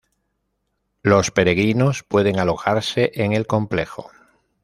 Los 1.03 1.29
peregrinos 1.29 2.01
pueden 2.01 2.39
alojarse 2.39 3.11
en 3.13 3.33
el 3.33 3.45
complejo. 3.45 4.09